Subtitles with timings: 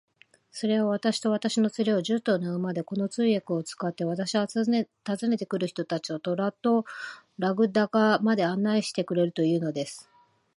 [0.51, 4.87] それは、私と私の連れを、十頭の馬で、この通訳を使って、私は訪ね
[5.37, 6.85] て来る人たちとトラルド
[7.37, 10.09] ラグダカまで案内してくれるというのです。